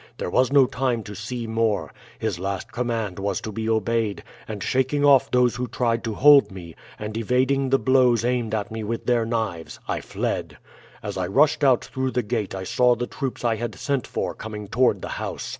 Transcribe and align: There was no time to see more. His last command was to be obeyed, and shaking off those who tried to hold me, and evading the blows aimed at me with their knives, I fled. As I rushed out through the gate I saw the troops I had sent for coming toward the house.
There 0.17 0.31
was 0.31 0.51
no 0.51 0.65
time 0.65 1.03
to 1.03 1.13
see 1.13 1.45
more. 1.45 1.93
His 2.17 2.39
last 2.39 2.71
command 2.71 3.19
was 3.19 3.39
to 3.41 3.51
be 3.51 3.69
obeyed, 3.69 4.23
and 4.47 4.63
shaking 4.63 5.05
off 5.05 5.29
those 5.29 5.57
who 5.57 5.67
tried 5.67 6.03
to 6.05 6.15
hold 6.15 6.49
me, 6.51 6.73
and 6.97 7.15
evading 7.15 7.69
the 7.69 7.77
blows 7.77 8.25
aimed 8.25 8.55
at 8.55 8.71
me 8.71 8.83
with 8.83 9.05
their 9.05 9.27
knives, 9.27 9.79
I 9.87 10.01
fled. 10.01 10.57
As 11.03 11.17
I 11.19 11.27
rushed 11.27 11.63
out 11.63 11.85
through 11.85 12.09
the 12.09 12.23
gate 12.23 12.55
I 12.55 12.63
saw 12.63 12.95
the 12.95 13.05
troops 13.05 13.45
I 13.45 13.57
had 13.57 13.75
sent 13.75 14.07
for 14.07 14.33
coming 14.33 14.67
toward 14.69 15.03
the 15.03 15.09
house. 15.21 15.49